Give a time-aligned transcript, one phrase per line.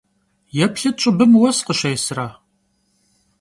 [0.57, 2.27] Yêplhıt, ş'ıbım vues khışêsıre!